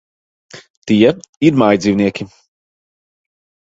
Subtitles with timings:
[0.93, 1.13] Tie
[1.51, 2.31] ir mājdzīvnieki.